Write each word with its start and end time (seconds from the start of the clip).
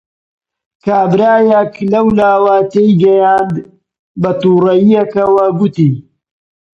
کابرایەک 0.85 1.73
لەولاوە 1.91 2.57
تێی 2.71 2.91
گەیاند، 3.01 3.53
بەتووڕەیییەکەوە 4.21 5.45
گوتی: 5.59 5.91